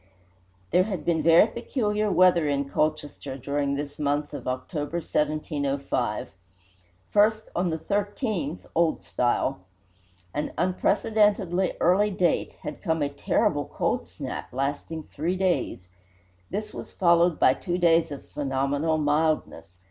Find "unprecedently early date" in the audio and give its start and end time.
10.57-12.53